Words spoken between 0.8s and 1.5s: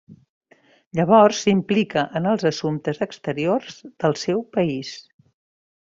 Llavors,